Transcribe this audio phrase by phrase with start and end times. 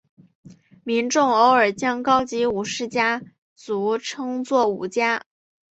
[0.83, 3.21] 民众偶尔将高级武士家
[3.55, 5.23] 族称作武家。